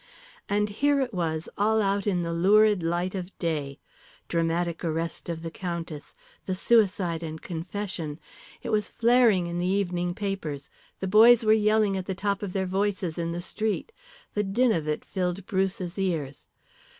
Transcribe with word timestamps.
And 0.49 0.69
here 0.69 0.99
it 0.99 1.13
was 1.13 1.47
all 1.59 1.79
out 1.79 2.07
in 2.07 2.23
the 2.23 2.33
lurid 2.33 2.81
light 2.81 3.13
of 3.13 3.37
day. 3.37 3.77
Dramatic 4.29 4.83
arrest 4.83 5.29
of 5.29 5.43
the 5.43 5.51
Countess. 5.51 6.15
The 6.47 6.55
suicide 6.55 7.21
and 7.21 7.39
confession. 7.39 8.19
It 8.63 8.69
was 8.71 8.87
flaring 8.87 9.45
in 9.45 9.59
the 9.59 9.67
evening 9.67 10.15
papers 10.15 10.71
the 11.01 11.07
boys 11.07 11.45
were 11.45 11.53
yelling 11.53 11.97
at 11.97 12.07
the 12.07 12.15
top 12.15 12.41
of 12.41 12.53
their 12.53 12.65
voices 12.65 13.19
in 13.19 13.31
the 13.31 13.41
street. 13.41 13.91
The 14.33 14.41
din 14.43 14.71
of 14.73 14.87
it 14.87 15.05
filled 15.05 15.45
Bruce's 15.45 15.99
ears. 15.99 16.47